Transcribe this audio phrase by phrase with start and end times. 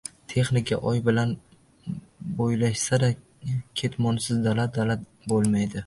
[0.31, 1.33] Texnika oy bilan
[2.39, 3.13] bo‘ylashsa-da,
[3.83, 4.99] ketmonsiz dala— dala
[5.33, 5.77] bo‘lmaydi.